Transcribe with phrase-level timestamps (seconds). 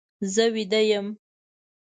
[0.33, 1.07] زه ویده یم.